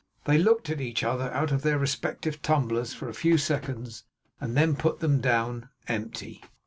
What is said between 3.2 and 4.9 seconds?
seconds, and then